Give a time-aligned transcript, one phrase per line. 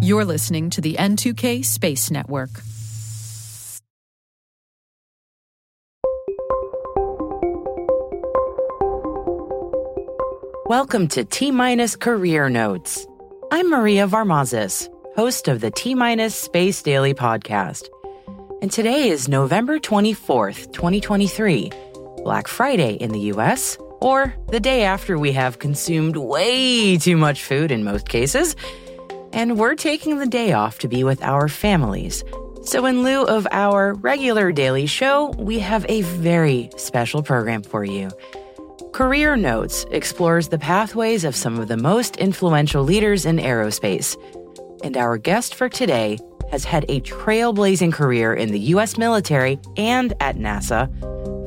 [0.00, 2.50] You're listening to the N2K Space Network.
[10.66, 13.06] Welcome to T Minus Career Notes.
[13.50, 17.88] I'm Maria Varmazis, host of the T Minus Space Daily podcast.
[18.60, 21.70] And today is November 24th, 2023,
[22.18, 27.44] Black Friday in the US, or the day after we have consumed way too much
[27.44, 28.56] food in most cases.
[29.32, 32.24] And we're taking the day off to be with our families.
[32.64, 37.84] So, in lieu of our regular daily show, we have a very special program for
[37.84, 38.10] you.
[38.92, 44.16] Career Notes explores the pathways of some of the most influential leaders in aerospace.
[44.84, 46.18] And our guest for today
[46.50, 48.98] has had a trailblazing career in the U.S.
[48.98, 50.90] military and at NASA,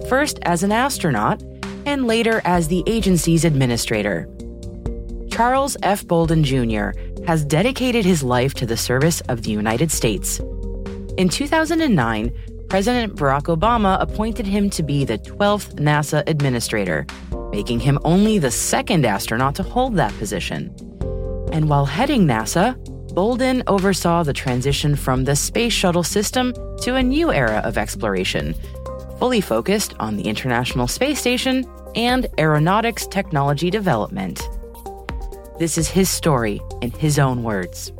[0.10, 1.44] first as an astronaut
[1.86, 4.28] and later as the agency's administrator.
[5.30, 6.08] Charles F.
[6.08, 6.92] Bolden Jr.
[7.28, 10.40] has dedicated his life to the service of the United States.
[11.18, 12.32] In 2009,
[12.70, 17.06] President Barack Obama appointed him to be the 12th NASA administrator,
[17.52, 20.74] making him only the second astronaut to hold that position.
[21.52, 22.76] And while heading NASA,
[23.14, 28.54] Bolden oversaw the transition from the space shuttle system to a new era of exploration,
[29.20, 31.64] fully focused on the International Space Station
[31.96, 34.48] and aeronautics technology development.
[35.58, 37.92] This is his story in his own words.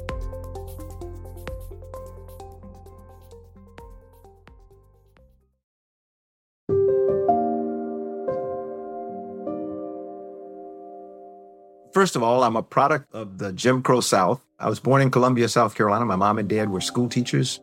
[11.94, 14.46] First of all, I'm a product of the Jim Crow South.
[14.60, 16.04] I was born in Columbia, South Carolina.
[16.04, 17.62] My mom and dad were school teachers.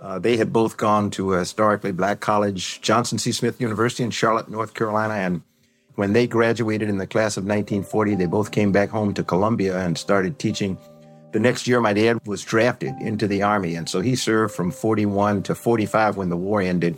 [0.00, 3.30] Uh, they had both gone to a historically black college, Johnson C.
[3.30, 5.14] Smith University in Charlotte, North Carolina.
[5.14, 5.42] And
[5.98, 9.76] when they graduated in the class of 1940, they both came back home to Columbia
[9.80, 10.78] and started teaching.
[11.32, 13.74] The next year, my dad was drafted into the Army.
[13.74, 16.96] And so he served from 41 to 45 when the war ended,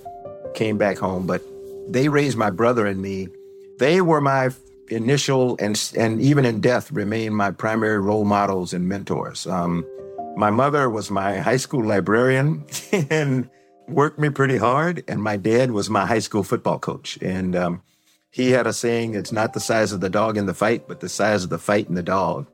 [0.53, 1.27] came back home.
[1.27, 1.41] But
[1.89, 3.29] they raised my brother and me.
[3.79, 4.51] They were my
[4.91, 9.47] initial and and even in death remain my primary role models and mentors.
[9.47, 9.83] Um,
[10.37, 13.49] my mother was my high school librarian and
[13.89, 17.19] worked me pretty hard, and my dad was my high school football coach.
[17.23, 17.83] And um,
[18.31, 21.01] he had a saying: "It's not the size of the dog in the fight, but
[21.01, 22.47] the size of the fight in the dog."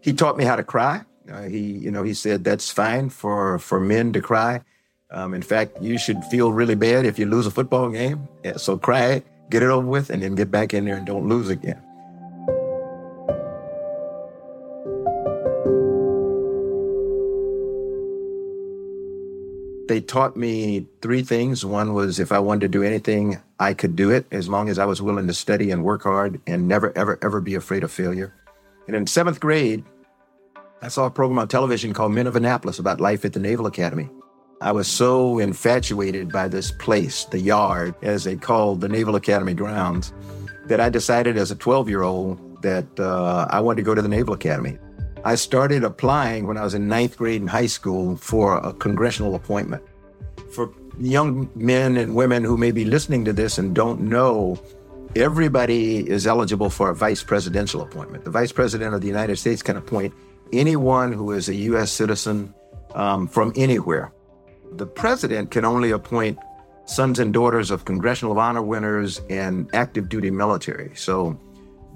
[0.00, 1.02] He taught me how to cry.
[1.30, 4.62] Uh, he, you know, he said that's fine for for men to cry.
[5.10, 8.28] Um, in fact, you should feel really bad if you lose a football game.
[8.44, 11.28] Yeah, so cry get it over with, and then get back in there and don't
[11.28, 11.80] lose again.
[19.96, 21.64] They taught me three things.
[21.64, 24.78] One was if I wanted to do anything, I could do it as long as
[24.78, 27.90] I was willing to study and work hard and never, ever, ever be afraid of
[27.90, 28.34] failure.
[28.86, 29.84] And in seventh grade,
[30.82, 33.64] I saw a program on television called Men of Annapolis about life at the Naval
[33.64, 34.10] Academy.
[34.60, 39.54] I was so infatuated by this place, the yard, as they called the Naval Academy
[39.54, 40.12] grounds,
[40.66, 44.02] that I decided as a 12 year old that uh, I wanted to go to
[44.02, 44.76] the Naval Academy.
[45.26, 49.34] I started applying when I was in ninth grade in high school for a congressional
[49.34, 49.82] appointment.
[50.52, 50.70] For
[51.00, 54.56] young men and women who may be listening to this and don't know,
[55.16, 58.22] everybody is eligible for a vice presidential appointment.
[58.22, 60.14] The vice president of the United States can appoint
[60.52, 61.90] anyone who is a U.S.
[61.90, 62.54] citizen
[62.94, 64.12] um, from anywhere.
[64.74, 66.38] The president can only appoint
[66.84, 70.94] sons and daughters of Congressional Honor winners and active duty military.
[70.94, 71.36] So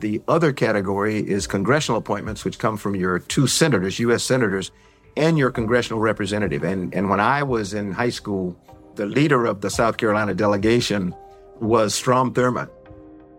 [0.01, 4.23] the other category is congressional appointments, which come from your two senators, U.S.
[4.23, 4.71] senators,
[5.17, 6.63] and your congressional representative.
[6.63, 8.57] And, and when I was in high school,
[8.97, 11.15] the leader of the South Carolina delegation
[11.61, 12.71] was Strom Thurmond.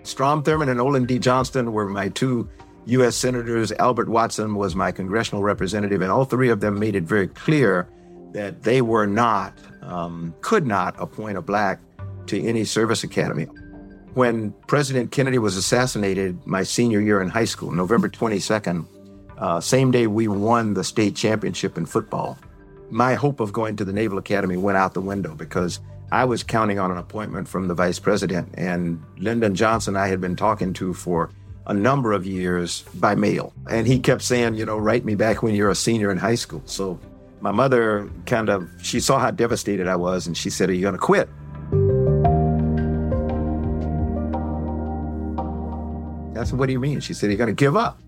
[0.04, 1.20] Strom Thurmond and Olin D.
[1.20, 2.50] Johnston were my two
[2.86, 3.16] U.S.
[3.16, 3.72] senators.
[3.74, 7.88] Albert Watson was my congressional representative, and all three of them made it very clear
[8.34, 11.80] that they were not, um, could not appoint a black
[12.28, 13.48] to any service academy.
[14.14, 18.86] When President Kennedy was assassinated my senior year in high school, November 22nd,
[19.38, 22.38] uh, same day we won the state championship in football,
[22.90, 25.80] my hope of going to the Naval Academy went out the window because
[26.12, 28.50] I was counting on an appointment from the vice president.
[28.56, 31.30] And Lyndon Johnson, I had been talking to for
[31.68, 33.54] a number of years by mail.
[33.70, 36.36] And he kept saying, you know, write me back when you're a senior in high
[36.36, 36.62] school.
[36.66, 37.00] So
[37.40, 40.82] my mother kind of she saw how devastated I was and she said, "Are you
[40.82, 41.30] going to quit?"
[46.38, 48.00] I said, "What do you mean?" She said, "You're going to give up."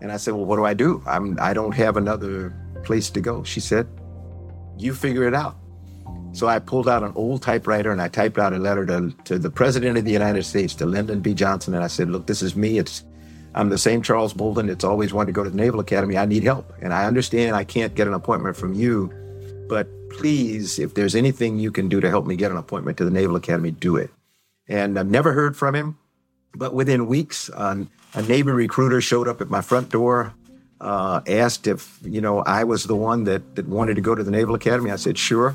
[0.00, 1.02] And I said, "Well, what do I do?
[1.06, 2.54] I'm I don't have another
[2.84, 3.86] place to go." She said,
[4.78, 5.56] "You figure it out."
[6.32, 9.38] So I pulled out an old typewriter and I typed out a letter to, to
[9.38, 11.34] the President of the United States, to Lyndon B.
[11.34, 12.78] Johnson, and I said, "Look, this is me.
[12.78, 13.04] It's
[13.54, 16.16] I'm the same Charles Bolden that's always wanted to go to the Naval Academy.
[16.16, 16.72] I need help.
[16.80, 19.12] And I understand I can't get an appointment from you,
[19.68, 23.04] but please, if there's anything you can do to help me get an appointment to
[23.04, 24.10] the Naval Academy, do it.
[24.68, 25.98] And I've never heard from him,
[26.54, 30.34] but within weeks, uh, a Navy recruiter showed up at my front door,
[30.80, 34.22] uh, asked if, you know, I was the one that, that wanted to go to
[34.22, 34.90] the Naval Academy.
[34.90, 35.54] I said, sure.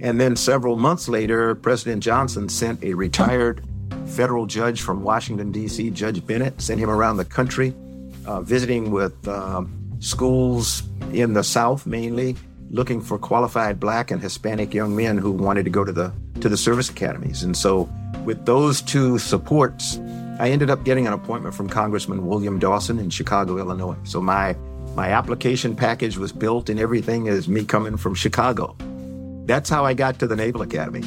[0.00, 3.64] And then several months later, President Johnson sent a retired
[4.06, 7.74] federal judge from Washington, D.C., Judge Bennett, sent him around the country,
[8.26, 12.36] uh, visiting with um, schools in the South mainly,
[12.70, 16.48] looking for qualified black and Hispanic young men who wanted to go to the to
[16.48, 17.42] the service academies.
[17.42, 17.88] And so
[18.24, 19.98] with those two supports,
[20.38, 23.96] I ended up getting an appointment from Congressman William Dawson in Chicago, Illinois.
[24.04, 24.54] So my
[24.94, 28.76] my application package was built and everything is me coming from Chicago.
[29.46, 31.00] That's how I got to the Naval Academy.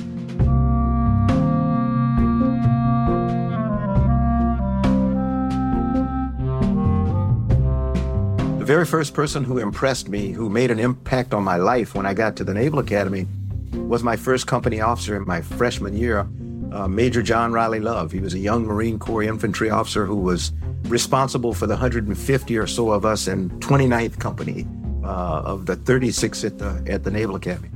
[8.57, 12.05] The very first person who impressed me, who made an impact on my life when
[12.07, 13.27] I got to the Naval Academy,
[13.73, 16.27] was my first company officer in my freshman year,
[16.71, 18.11] uh, Major John Riley Love.
[18.11, 20.51] He was a young Marine Corps infantry officer who was
[20.83, 24.67] responsible for the 150 or so of us in 29th Company
[25.03, 27.69] uh, of the 36 at the, at the Naval Academy.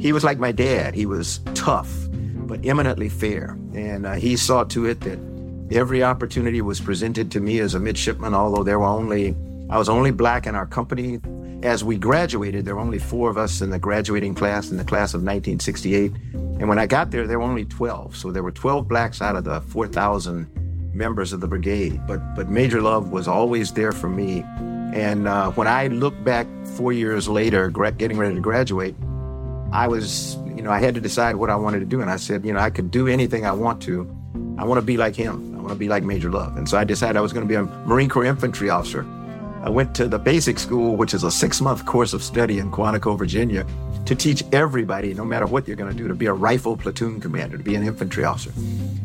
[0.00, 0.94] He was like my dad.
[0.94, 3.56] He was tough, but eminently fair.
[3.74, 5.18] And uh, he saw to it that
[5.70, 9.36] every opportunity was presented to me as a midshipman, although there were only,
[9.70, 11.20] I was only black in our company.
[11.62, 14.84] As we graduated, there were only four of us in the graduating class, in the
[14.84, 16.12] class of 1968.
[16.34, 18.16] And when I got there, there were only 12.
[18.16, 20.48] So there were 12 blacks out of the 4,000
[20.92, 22.00] members of the brigade.
[22.04, 24.44] But, but Major Love was always there for me.
[24.92, 28.96] And uh, when I look back four years later, gra- getting ready to graduate,
[29.70, 32.00] I was, you know, I had to decide what I wanted to do.
[32.00, 34.12] And I said, you know, I could do anything I want to.
[34.58, 35.54] I want to be like him.
[35.54, 36.56] I want to be like Major Love.
[36.56, 39.06] And so I decided I was going to be a Marine Corps infantry officer.
[39.62, 42.72] I went to the basic school, which is a six month course of study in
[42.72, 43.64] Quantico, Virginia,
[44.06, 47.20] to teach everybody, no matter what you're going to do, to be a rifle platoon
[47.20, 48.50] commander, to be an infantry officer.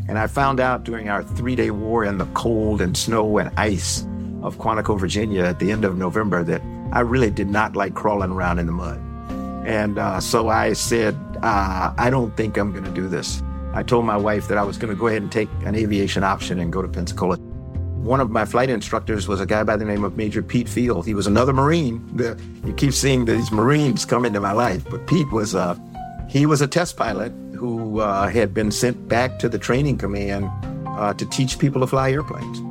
[0.07, 3.51] And I found out during our three day war in the cold and snow and
[3.59, 4.01] ice
[4.41, 8.31] of Quantico, Virginia at the end of November that I really did not like crawling
[8.31, 8.99] around in the mud.
[9.67, 13.43] And uh, so I said, uh, I don't think I'm going to do this.
[13.73, 16.23] I told my wife that I was going to go ahead and take an aviation
[16.23, 17.37] option and go to Pensacola.
[18.07, 21.05] One of my flight instructors was a guy by the name of Major Pete Field.
[21.05, 22.01] He was another Marine.
[22.65, 25.77] You keep seeing these Marines come into my life, but Pete was a, uh,
[26.29, 30.49] he was a test pilot who uh, had been sent back to the training command
[30.87, 32.61] uh, to teach people to fly airplanes.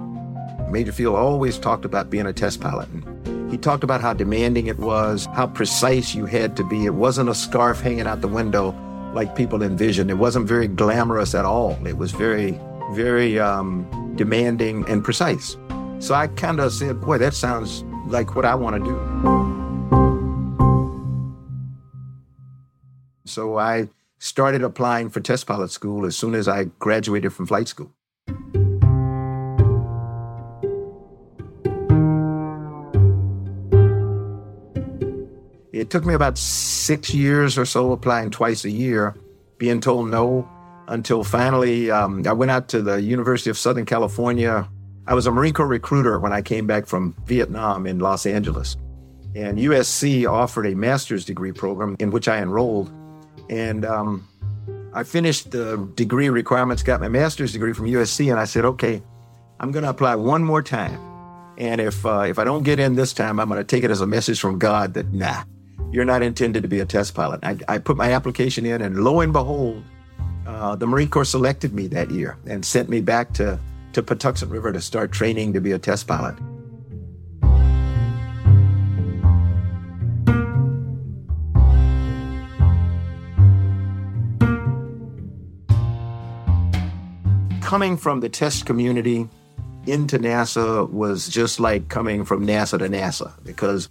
[0.70, 2.88] Major Field always talked about being a test pilot.
[2.88, 6.86] And he talked about how demanding it was, how precise you had to be.
[6.86, 8.74] It wasn't a scarf hanging out the window
[9.12, 10.10] like people envisioned.
[10.10, 11.78] It wasn't very glamorous at all.
[11.86, 12.58] It was very,
[12.92, 15.56] very um, demanding and precise.
[15.98, 18.96] So I kind of said, boy, that sounds like what I want to do.
[23.24, 27.68] So I started applying for test pilot school as soon as I graduated from flight
[27.68, 27.92] school.
[35.72, 39.14] It took me about six years or so applying twice a year,
[39.58, 40.48] being told no,
[40.88, 44.68] until finally um, I went out to the University of Southern California.
[45.06, 48.76] I was a Marine Corps recruiter when I came back from Vietnam in Los Angeles.
[49.34, 52.90] And USC offered a master's degree program in which I enrolled.
[53.50, 54.26] And um,
[54.94, 59.02] I finished the degree requirements, got my master's degree from USC, and I said, okay,
[59.60, 60.98] I'm going to apply one more time.
[61.58, 63.90] And if, uh, if I don't get in this time, I'm going to take it
[63.90, 65.44] as a message from God that, nah,
[65.90, 67.40] you're not intended to be a test pilot.
[67.42, 69.82] I, I put my application in, and lo and behold,
[70.46, 73.58] uh, the Marine Corps selected me that year and sent me back to,
[73.92, 76.36] to Patuxent River to start training to be a test pilot.
[87.60, 89.28] Coming from the test community
[89.86, 93.88] into NASA was just like coming from NASA to NASA because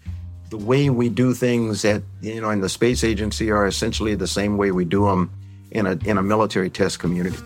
[0.50, 4.28] the way we do things at you know in the space agency are essentially the
[4.28, 5.30] same way we do them
[5.76, 7.38] in a in a military test community.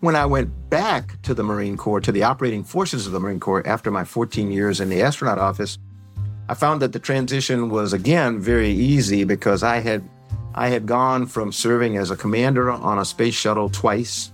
[0.00, 3.38] When I went back to the Marine Corps, to the operating forces of the Marine
[3.38, 5.78] Corps after my 14 years in the astronaut office,
[6.48, 10.02] I found that the transition was again very easy because I had
[10.54, 14.32] I had gone from serving as a commander on a space shuttle twice,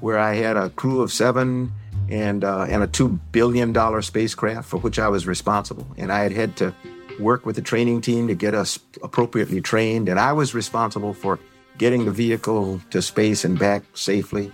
[0.00, 1.72] where I had a crew of seven
[2.08, 6.20] and uh, and a two billion dollar spacecraft for which I was responsible, and I
[6.20, 6.72] had had to
[7.18, 10.08] work with the training team to get us appropriately trained.
[10.08, 11.40] And I was responsible for
[11.78, 14.52] getting the vehicle to space and back safely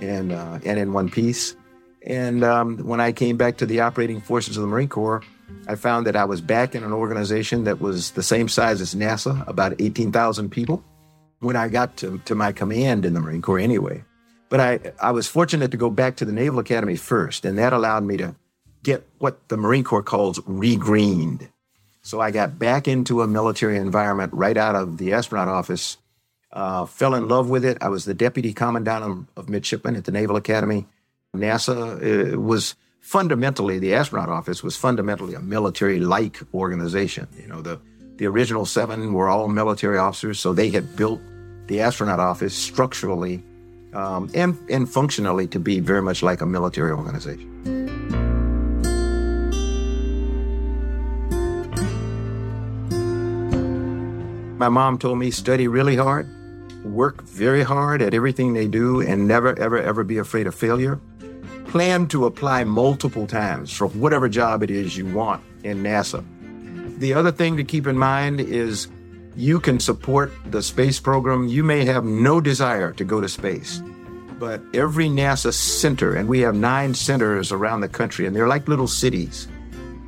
[0.00, 1.54] and, uh, and in one piece.
[2.04, 5.22] And um, when I came back to the operating forces of the Marine Corps,
[5.68, 8.94] I found that I was back in an organization that was the same size as
[8.94, 10.82] NASA, about 18,000 people,
[11.40, 14.02] when I got to, to my command in the Marine Corps anyway.
[14.48, 17.72] But I, I was fortunate to go back to the Naval Academy first, and that
[17.72, 18.34] allowed me to
[18.82, 21.48] get what the Marine Corps calls regreened.
[22.02, 25.98] So I got back into a military environment right out of the astronaut office,
[26.52, 27.78] uh, fell in love with it.
[27.80, 30.86] I was the deputy commandant of, of midshipmen at the Naval Academy.
[31.34, 37.26] NASA uh, was fundamentally, the astronaut office was fundamentally a military like organization.
[37.40, 37.80] You know, the,
[38.16, 41.20] the original seven were all military officers, so they had built
[41.66, 43.42] the astronaut office structurally
[43.94, 47.48] um, and, and functionally to be very much like a military organization.
[54.58, 56.28] My mom told me study really hard,
[56.84, 61.00] work very hard at everything they do, and never, ever, ever be afraid of failure.
[61.66, 66.24] Plan to apply multiple times for whatever job it is you want in NASA.
[66.98, 68.88] The other thing to keep in mind is
[69.36, 71.48] you can support the space program.
[71.48, 73.82] You may have no desire to go to space,
[74.38, 78.68] but every NASA center, and we have nine centers around the country, and they're like
[78.68, 79.48] little cities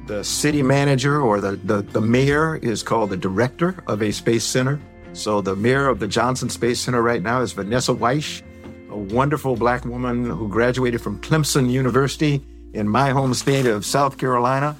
[0.06, 4.44] the city manager or the, the, the mayor is called the director of a space
[4.44, 4.80] center.
[5.14, 8.42] So the mayor of the Johnson Space Center right now is Vanessa Wyche,
[8.90, 14.18] a wonderful black woman who graduated from Clemson University in my home state of South
[14.18, 14.76] Carolina.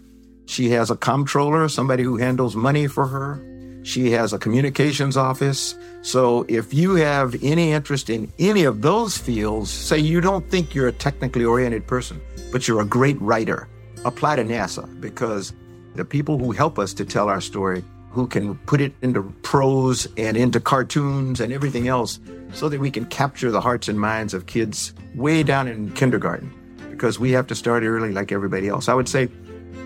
[0.46, 3.40] She has a comptroller, somebody who handles money for her.
[3.84, 5.78] She has a communications office.
[6.02, 10.74] So if you have any interest in any of those fields, say you don't think
[10.74, 13.68] you're a technically oriented person, but you're a great writer,
[14.04, 15.52] apply to NASA because
[15.94, 17.84] the people who help us to tell our story,
[18.14, 22.21] who can put it into prose and into cartoons and everything else
[22.52, 26.52] so that we can capture the hearts and minds of kids way down in kindergarten
[26.90, 28.88] because we have to start early like everybody else.
[28.88, 29.28] I would say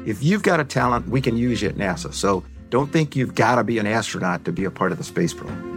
[0.06, 2.12] if you've got a talent, we can use you at NASA.
[2.12, 5.04] So don't think you've got to be an astronaut to be a part of the
[5.04, 5.67] space program.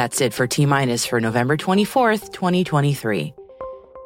[0.00, 3.34] That's it for T Minus for November 24th, 2023.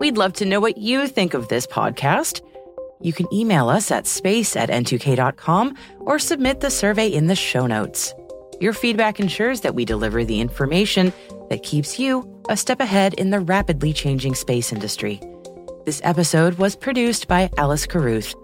[0.01, 2.41] We'd love to know what you think of this podcast.
[3.01, 7.69] You can email us at space at n2k.com or submit the survey in the show
[7.69, 8.13] notes.
[8.61, 11.13] Your feedback ensures that we deliver the information
[11.49, 15.21] that keeps you a step ahead in the rapidly changing space industry.
[15.87, 18.35] This episode was produced by Alice Carruth,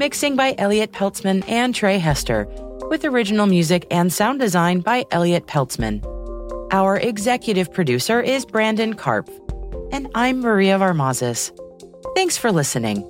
[0.00, 2.48] mixing by Elliot Peltzman and Trey Hester,
[2.88, 6.15] with original music and sound design by Elliot Peltzman.
[6.72, 9.30] Our executive producer is Brandon Karp,
[9.92, 11.52] and I'm Maria Varmazis.
[12.16, 13.08] Thanks for listening.